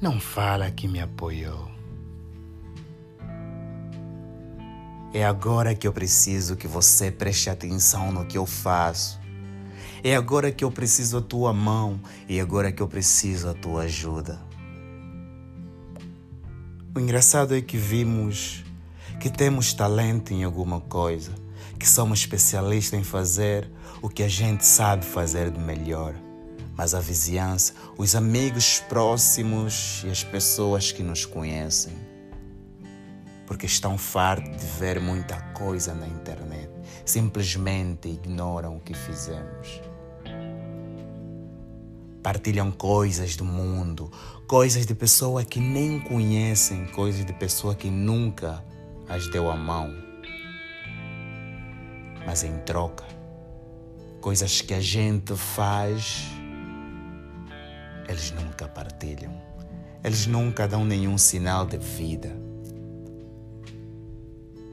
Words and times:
Não 0.00 0.18
fala 0.18 0.70
que 0.70 0.88
me 0.88 0.98
apoiou. 0.98 1.70
É 5.12 5.22
agora 5.26 5.74
que 5.74 5.86
eu 5.86 5.92
preciso 5.92 6.56
que 6.56 6.66
você 6.66 7.10
preste 7.10 7.50
atenção 7.50 8.10
no 8.10 8.24
que 8.24 8.38
eu 8.38 8.46
faço. 8.46 9.20
É 10.02 10.16
agora 10.16 10.50
que 10.50 10.64
eu 10.64 10.70
preciso 10.70 11.18
a 11.18 11.20
tua 11.20 11.52
mão 11.52 12.00
e 12.26 12.38
é 12.38 12.40
agora 12.40 12.72
que 12.72 12.80
eu 12.80 12.88
preciso 12.88 13.50
a 13.50 13.52
tua 13.52 13.82
ajuda. 13.82 14.40
O 16.96 16.98
engraçado 16.98 17.54
é 17.54 17.60
que 17.60 17.76
vimos 17.76 18.64
que 19.20 19.28
temos 19.28 19.74
talento 19.74 20.32
em 20.32 20.44
alguma 20.44 20.80
coisa, 20.80 21.34
que 21.78 21.86
somos 21.86 22.20
especialistas 22.20 22.98
em 22.98 23.04
fazer 23.04 23.70
o 24.00 24.08
que 24.08 24.22
a 24.22 24.28
gente 24.28 24.64
sabe 24.64 25.04
fazer 25.04 25.50
de 25.50 25.60
melhor 25.60 26.14
mas 26.76 26.94
a 26.94 27.00
vizinhança, 27.00 27.74
os 27.98 28.14
amigos 28.14 28.80
próximos 28.88 30.02
e 30.04 30.10
as 30.10 30.24
pessoas 30.24 30.92
que 30.92 31.02
nos 31.02 31.24
conhecem. 31.24 31.94
Porque 33.46 33.66
estão 33.66 33.98
fartos 33.98 34.60
de 34.60 34.66
ver 34.78 35.00
muita 35.00 35.40
coisa 35.52 35.92
na 35.94 36.06
internet, 36.06 36.70
simplesmente 37.04 38.08
ignoram 38.08 38.76
o 38.76 38.80
que 38.80 38.94
fizemos. 38.94 39.80
Partilham 42.22 42.70
coisas 42.70 43.34
do 43.34 43.44
mundo, 43.44 44.10
coisas 44.46 44.84
de 44.84 44.94
pessoa 44.94 45.42
que 45.42 45.58
nem 45.58 45.98
conhecem, 45.98 46.86
coisas 46.86 47.24
de 47.24 47.32
pessoa 47.32 47.74
que 47.74 47.90
nunca 47.90 48.62
as 49.08 49.26
deu 49.28 49.50
a 49.50 49.56
mão. 49.56 49.92
Mas 52.26 52.44
em 52.44 52.58
troca, 52.58 53.04
coisas 54.20 54.60
que 54.60 54.74
a 54.74 54.80
gente 54.80 55.34
faz 55.34 56.26
eles 58.10 58.32
nunca 58.32 58.66
partilham. 58.66 59.32
Eles 60.02 60.26
nunca 60.26 60.66
dão 60.66 60.84
nenhum 60.84 61.16
sinal 61.16 61.64
de 61.64 61.78
vida. 61.78 62.36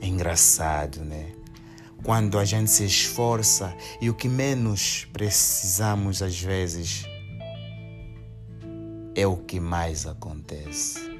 É 0.00 0.06
engraçado, 0.06 1.04
né? 1.04 1.32
Quando 2.02 2.38
a 2.38 2.44
gente 2.44 2.70
se 2.70 2.84
esforça 2.84 3.76
e 4.00 4.08
o 4.08 4.14
que 4.14 4.28
menos 4.28 5.06
precisamos 5.12 6.22
às 6.22 6.40
vezes 6.40 7.04
é 9.14 9.26
o 9.26 9.36
que 9.36 9.58
mais 9.60 10.06
acontece. 10.06 11.15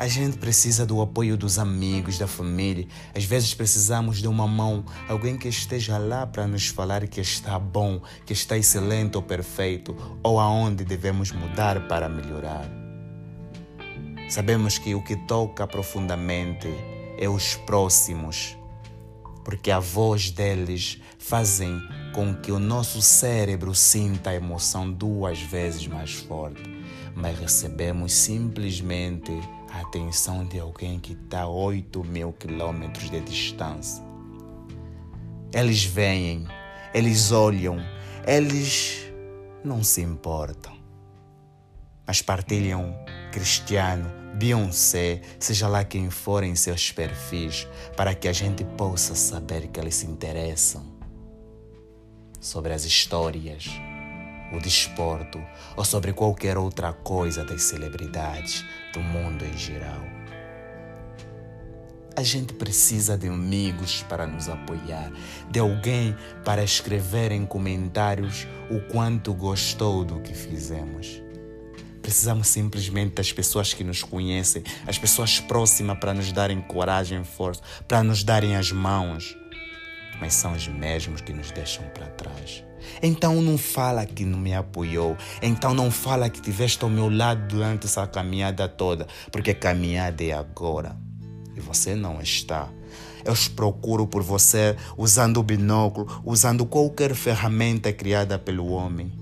A 0.00 0.08
gente 0.08 0.38
precisa 0.38 0.86
do 0.86 1.02
apoio 1.02 1.36
dos 1.36 1.58
amigos, 1.58 2.16
da 2.16 2.26
família. 2.26 2.88
Às 3.14 3.24
vezes 3.24 3.52
precisamos 3.52 4.16
de 4.16 4.26
uma 4.26 4.48
mão, 4.48 4.82
alguém 5.06 5.36
que 5.36 5.46
esteja 5.46 5.98
lá 5.98 6.26
para 6.26 6.46
nos 6.46 6.68
falar 6.68 7.06
que 7.06 7.20
está 7.20 7.58
bom, 7.58 8.00
que 8.24 8.32
está 8.32 8.56
excelente 8.56 9.18
ou 9.18 9.22
perfeito, 9.22 9.94
ou 10.22 10.40
aonde 10.40 10.86
devemos 10.86 11.32
mudar 11.32 11.86
para 11.86 12.08
melhorar. 12.08 12.66
Sabemos 14.30 14.78
que 14.78 14.94
o 14.94 15.04
que 15.04 15.16
toca 15.16 15.66
profundamente 15.66 16.68
é 17.18 17.28
os 17.28 17.56
próximos, 17.56 18.56
porque 19.44 19.70
a 19.70 19.80
voz 19.80 20.30
deles 20.30 20.98
fazem 21.18 21.78
com 22.14 22.34
que 22.34 22.50
o 22.50 22.58
nosso 22.58 23.02
cérebro 23.02 23.74
sinta 23.74 24.30
a 24.30 24.34
emoção 24.34 24.90
duas 24.90 25.42
vezes 25.42 25.86
mais 25.86 26.14
forte, 26.14 26.62
mas 27.14 27.38
recebemos 27.38 28.14
simplesmente 28.14 29.30
a 29.72 29.80
atenção 29.80 30.44
de 30.44 30.58
alguém 30.58 30.98
que 30.98 31.12
está 31.12 31.42
a 31.42 31.48
8 31.48 32.02
mil 32.04 32.32
quilômetros 32.32 33.10
de 33.10 33.20
distância. 33.20 34.02
Eles 35.52 35.84
vêm, 35.84 36.46
eles 36.92 37.32
olham, 37.32 37.78
eles 38.26 39.12
não 39.64 39.82
se 39.82 40.00
importam, 40.00 40.76
mas 42.06 42.22
partilham 42.22 42.94
Cristiano, 43.32 44.10
Beyoncé, 44.34 45.20
seja 45.38 45.68
lá 45.68 45.84
quem 45.84 46.10
for 46.10 46.42
em 46.42 46.54
seus 46.54 46.90
perfis, 46.90 47.68
para 47.96 48.14
que 48.14 48.28
a 48.28 48.32
gente 48.32 48.64
possa 48.64 49.14
saber 49.14 49.68
que 49.68 49.78
eles 49.78 49.96
se 49.96 50.06
interessam 50.06 50.84
sobre 52.40 52.72
as 52.72 52.84
histórias 52.84 53.68
o 54.52 54.58
desporto 54.58 55.42
ou 55.76 55.84
sobre 55.84 56.12
qualquer 56.12 56.58
outra 56.58 56.92
coisa 56.92 57.44
das 57.44 57.62
celebridades 57.62 58.64
do 58.92 59.00
mundo 59.00 59.44
em 59.44 59.56
geral. 59.56 60.02
A 62.16 62.22
gente 62.22 62.52
precisa 62.52 63.16
de 63.16 63.28
amigos 63.28 64.04
para 64.08 64.26
nos 64.26 64.48
apoiar, 64.48 65.10
de 65.50 65.58
alguém 65.58 66.14
para 66.44 66.62
escrever 66.62 67.32
em 67.32 67.46
comentários 67.46 68.46
o 68.70 68.80
quanto 68.92 69.32
gostou 69.32 70.04
do 70.04 70.20
que 70.20 70.34
fizemos. 70.34 71.22
Precisamos 72.02 72.48
simplesmente 72.48 73.14
das 73.14 73.32
pessoas 73.32 73.72
que 73.72 73.84
nos 73.84 74.02
conhecem, 74.02 74.62
as 74.86 74.98
pessoas 74.98 75.38
próximas 75.38 75.98
para 75.98 76.12
nos 76.12 76.32
darem 76.32 76.60
coragem 76.60 77.20
e 77.20 77.24
força, 77.24 77.62
para 77.86 78.02
nos 78.02 78.24
darem 78.24 78.56
as 78.56 78.72
mãos. 78.72 79.36
Mas 80.20 80.34
são 80.34 80.52
os 80.52 80.68
mesmos 80.68 81.20
que 81.20 81.32
nos 81.32 81.50
deixam 81.50 81.84
para 81.94 82.06
trás. 82.06 82.64
Então 83.02 83.40
não 83.40 83.56
fala 83.56 84.04
que 84.06 84.24
não 84.24 84.38
me 84.38 84.54
apoiou. 84.54 85.16
Então 85.42 85.74
não 85.74 85.90
fala 85.90 86.28
que 86.28 86.38
estiveste 86.38 86.82
ao 86.84 86.90
meu 86.90 87.08
lado 87.08 87.48
durante 87.48 87.86
essa 87.86 88.06
caminhada 88.06 88.68
toda, 88.68 89.06
porque 89.30 89.50
a 89.50 89.54
caminhada 89.54 90.22
é 90.22 90.32
agora 90.32 90.96
e 91.56 91.60
você 91.60 91.94
não 91.94 92.20
está. 92.20 92.68
Eu 93.24 93.34
procuro 93.54 94.06
por 94.06 94.22
você 94.22 94.76
usando 94.96 95.38
o 95.38 95.42
binóculo, 95.42 96.22
usando 96.24 96.64
qualquer 96.64 97.14
ferramenta 97.14 97.92
criada 97.92 98.38
pelo 98.38 98.68
homem. 98.68 99.12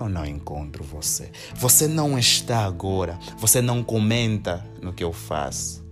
Eu 0.00 0.08
não 0.08 0.26
encontro 0.26 0.82
você. 0.84 1.30
Você 1.54 1.86
não 1.86 2.18
está 2.18 2.64
agora. 2.64 3.18
Você 3.38 3.60
não 3.60 3.82
comenta 3.82 4.64
no 4.82 4.92
que 4.92 5.02
eu 5.02 5.12
faço. 5.12 5.87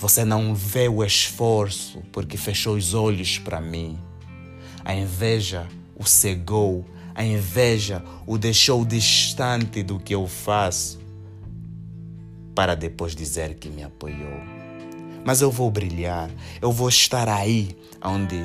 Você 0.00 0.24
não 0.24 0.54
vê 0.54 0.88
o 0.88 1.04
esforço 1.04 2.00
porque 2.12 2.36
fechou 2.36 2.76
os 2.76 2.94
olhos 2.94 3.36
para 3.36 3.60
mim. 3.60 3.98
A 4.84 4.94
inveja 4.94 5.66
o 5.96 6.04
cegou, 6.04 6.84
a 7.16 7.24
inveja 7.24 8.04
o 8.24 8.38
deixou 8.38 8.84
distante 8.84 9.82
do 9.82 9.98
que 9.98 10.14
eu 10.14 10.28
faço, 10.28 11.00
para 12.54 12.76
depois 12.76 13.16
dizer 13.16 13.54
que 13.54 13.68
me 13.68 13.82
apoiou. 13.82 14.40
Mas 15.24 15.42
eu 15.42 15.50
vou 15.50 15.68
brilhar, 15.68 16.30
eu 16.62 16.70
vou 16.70 16.88
estar 16.88 17.28
aí 17.28 17.76
onde 18.00 18.40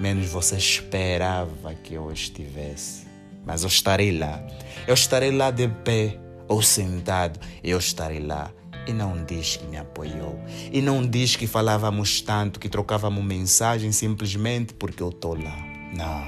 menos 0.00 0.30
você 0.30 0.56
esperava 0.56 1.74
que 1.74 1.92
eu 1.92 2.10
estivesse. 2.10 3.06
Mas 3.44 3.62
eu 3.62 3.68
estarei 3.68 4.16
lá, 4.16 4.42
eu 4.86 4.94
estarei 4.94 5.30
lá 5.30 5.50
de 5.50 5.68
pé 5.68 6.18
ou 6.48 6.62
sentado, 6.62 7.38
eu 7.62 7.76
estarei 7.78 8.20
lá 8.20 8.50
e 8.88 8.92
não 8.94 9.22
diz 9.22 9.56
que 9.56 9.66
me 9.66 9.76
apoiou. 9.76 10.40
E 10.72 10.80
não 10.80 11.06
diz 11.06 11.36
que 11.36 11.46
falávamos 11.46 12.22
tanto, 12.22 12.58
que 12.58 12.70
trocávamos 12.70 13.22
mensagem 13.22 13.92
simplesmente 13.92 14.72
porque 14.72 15.02
eu 15.02 15.10
estou 15.10 15.34
lá. 15.34 15.56
Não, 15.94 16.24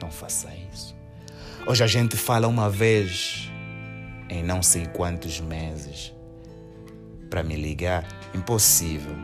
não 0.00 0.10
faça 0.10 0.48
isso. 0.72 0.94
Hoje 1.66 1.82
a 1.82 1.86
gente 1.88 2.16
fala 2.16 2.46
uma 2.46 2.70
vez 2.70 3.50
em 4.30 4.44
não 4.44 4.62
sei 4.62 4.86
quantos 4.86 5.40
meses. 5.40 6.14
Para 7.28 7.42
me 7.42 7.56
ligar, 7.56 8.06
impossível. 8.32 9.16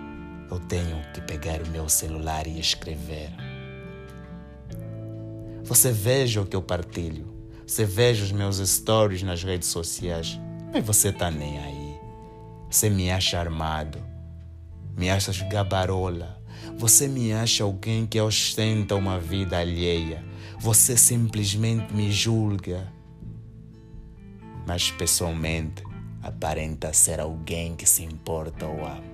Eu 0.50 0.58
tenho 0.58 1.00
que 1.14 1.20
pegar 1.20 1.62
o 1.62 1.68
meu 1.68 1.88
celular 1.88 2.48
e 2.48 2.58
escrever. 2.58 3.30
Você 5.62 5.92
veja 5.92 6.42
o 6.42 6.46
que 6.46 6.56
eu 6.56 6.62
partilho. 6.62 7.32
Você 7.64 7.84
veja 7.84 8.24
os 8.24 8.32
meus 8.32 8.58
stories 8.58 9.22
nas 9.22 9.42
redes 9.44 9.68
sociais. 9.68 10.38
Mas 10.72 10.84
você 10.84 11.12
tá 11.12 11.30
nem 11.30 11.58
aí. 11.58 11.83
Você 12.74 12.90
me 12.90 13.08
acha 13.08 13.38
armado, 13.38 14.02
me 14.96 15.08
acha 15.08 15.30
gabarola. 15.44 16.42
Você 16.76 17.06
me 17.06 17.32
acha 17.32 17.62
alguém 17.62 18.04
que 18.04 18.20
ostenta 18.20 18.96
uma 18.96 19.16
vida 19.16 19.60
alheia. 19.60 20.24
Você 20.58 20.96
simplesmente 20.96 21.94
me 21.94 22.10
julga. 22.10 22.92
Mas 24.66 24.90
pessoalmente 24.90 25.84
aparenta 26.20 26.92
ser 26.92 27.20
alguém 27.20 27.76
que 27.76 27.86
se 27.86 28.02
importa 28.02 28.66
ou 28.66 28.84
ama. 28.84 29.04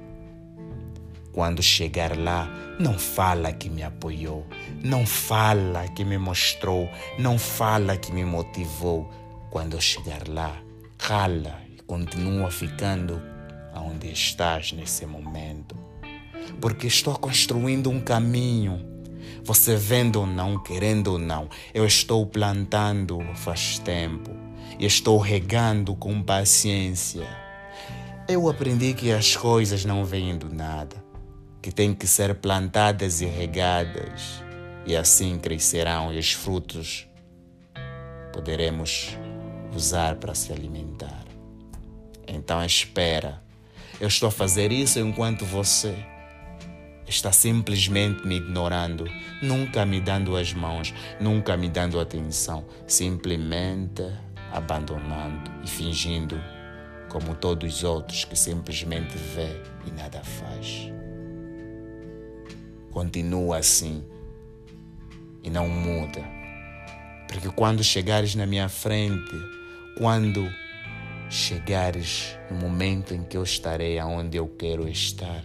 Quando 1.31 1.63
chegar 1.63 2.17
lá, 2.17 2.49
não 2.81 2.99
fala 2.99 3.53
que 3.53 3.69
me 3.69 3.83
apoiou, 3.83 4.47
não 4.83 5.05
fala 5.05 5.87
que 5.89 6.03
me 6.03 6.17
mostrou, 6.17 6.89
não 7.19 7.39
fala 7.39 7.99
que 7.99 8.11
me 8.11 8.25
motivou. 8.25 9.07
Quando 9.51 9.79
chegar 9.83 10.27
lá, 10.27 10.57
rala 10.99 11.61
e 11.77 11.83
continua 11.83 12.51
ficando 12.51 13.21
aonde 13.73 14.11
estás 14.11 14.73
nesse 14.73 15.07
momento. 15.07 15.77
Porque 16.61 16.87
estou 16.87 17.19
construindo 17.19 17.91
um 17.91 18.01
caminho. 18.01 18.85
Você 19.45 19.77
vendo 19.77 20.21
ou 20.21 20.27
não, 20.27 20.63
querendo 20.63 21.13
ou 21.13 21.19
não, 21.19 21.49
eu 21.73 21.87
estou 21.87 22.27
plantando 22.27 23.19
faz 23.35 23.79
tempo 23.79 24.31
e 24.79 24.87
estou 24.87 25.19
regando 25.19 25.95
com 25.95 26.23
paciência. 26.23 27.27
Eu 28.29 28.49
aprendi 28.49 28.95
que 28.95 29.11
as 29.13 29.37
coisas 29.37 29.85
não 29.85 30.05
vêm 30.05 30.37
do 30.37 30.53
nada, 30.53 30.97
que 31.61 31.73
têm 31.73 31.95
que 31.95 32.07
ser 32.07 32.35
plantadas 32.37 33.21
e 33.21 33.27
regadas, 33.27 34.43
e 34.87 34.97
assim 34.97 35.39
crescerão 35.39 36.13
e 36.13 36.19
os 36.19 36.33
frutos 36.33 37.09
poderemos 38.33 39.19
usar 39.75 40.17
para 40.17 40.35
se 40.35 40.53
alimentar. 40.53 41.25
Então 42.27 42.65
espera. 42.65 43.43
Eu 44.01 44.09
estou 44.09 44.29
a 44.31 44.33
fazer 44.33 44.73
isso 44.73 44.99
enquanto 44.99 45.45
você 45.45 45.95
está 47.07 47.31
simplesmente 47.33 48.27
me 48.27 48.37
ignorando, 48.37 49.05
nunca 49.43 49.85
me 49.85 50.01
dando 50.01 50.37
as 50.37 50.55
mãos, 50.55 50.95
nunca 51.21 51.55
me 51.57 51.69
dando 51.69 52.01
atenção, 52.01 52.65
simplesmente 52.87 54.03
abandonando 54.53 55.51
e 55.63 55.69
fingindo 55.69 56.41
como 57.11 57.35
todos 57.35 57.75
os 57.75 57.85
outros 57.85 58.25
que 58.25 58.39
simplesmente 58.39 59.19
vê 59.35 59.61
e 59.87 59.91
nada 59.91 60.23
faz. 60.23 60.91
Continua 62.91 63.59
assim 63.59 64.03
e 65.43 65.51
não 65.51 65.69
muda. 65.69 66.25
Porque 67.29 67.51
quando 67.51 67.85
chegares 67.85 68.35
na 68.35 68.47
minha 68.47 68.69
frente, 68.69 69.35
quando 69.99 70.49
chegares 71.31 72.37
no 72.51 72.57
momento 72.59 73.15
em 73.15 73.23
que 73.23 73.37
eu 73.37 73.45
estarei 73.45 74.01
aonde 74.01 74.37
eu 74.37 74.49
quero 74.49 74.89
estar, 74.89 75.45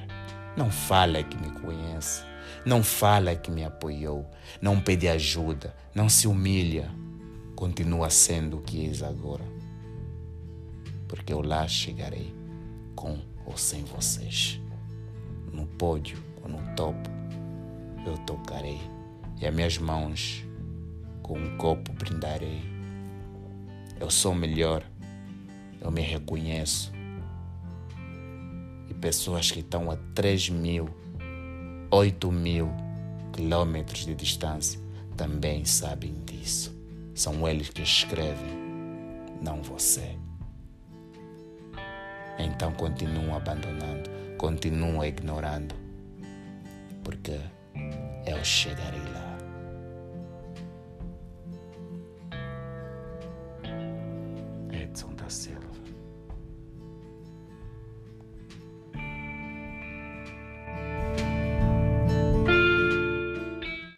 não 0.58 0.72
fala 0.72 1.24
que 1.24 1.38
me 1.38 1.52
conhece, 1.60 2.24
não 2.66 2.84
fala 2.84 3.36
que 3.36 3.52
me 3.52 3.64
apoiou, 3.64 4.26
não 4.60 4.82
pede 4.82 5.08
ajuda, 5.08 5.76
não 5.94 6.10
se 6.10 6.28
humilha, 6.28 6.90
continua 7.56 8.10
sendo 8.10 8.58
o 8.58 8.62
que 8.62 8.88
és 8.88 9.04
agora. 9.04 9.44
Porque 11.08 11.32
eu 11.32 11.42
lá 11.42 11.68
chegarei 11.68 12.34
com 12.96 13.20
ou 13.46 13.56
sem 13.56 13.84
vocês. 13.84 14.60
No 15.54 15.68
pódio 15.68 16.18
ou 16.42 16.50
no 16.50 16.76
topo, 16.76 17.10
eu 18.06 18.18
tocarei 18.26 18.82
e 19.40 19.46
as 19.46 19.54
minhas 19.54 19.78
mãos 19.78 20.44
com 21.22 21.38
um 21.38 21.58
copo 21.58 21.94
brindarei. 21.94 22.62
Eu 24.00 24.10
sou 24.10 24.34
melhor, 24.34 24.84
eu 25.82 25.92
me 25.92 26.02
reconheço 26.02 26.96
pessoas 29.06 29.52
que 29.52 29.60
estão 29.60 29.92
a 29.92 29.98
3 30.16 30.50
mil, 30.50 30.90
8 31.92 32.32
mil 32.32 32.72
quilômetros 33.32 34.04
de 34.04 34.16
distância 34.16 34.80
também 35.16 35.64
sabem 35.64 36.12
disso. 36.26 36.76
São 37.14 37.48
eles 37.48 37.70
que 37.70 37.84
escrevem, 37.84 38.58
não 39.44 39.62
você. 39.62 40.18
Então 42.40 42.72
continuam 42.74 43.36
abandonando, 43.36 44.10
continuam 44.40 45.06
ignorando, 45.06 45.76
porque 47.04 47.40
eu 48.26 48.44
chegarei 48.44 49.04
lá. 49.14 49.35
Silva. 55.30 55.85